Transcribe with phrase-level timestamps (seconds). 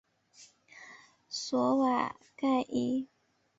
[1.29, 3.07] 索瓦盖伊。